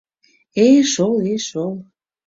[0.69, 1.73] —Э-шол, э-шол.